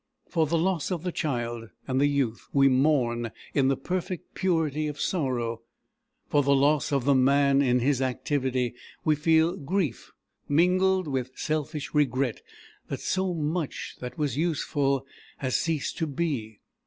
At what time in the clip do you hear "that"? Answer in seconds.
12.87-12.99, 13.99-14.17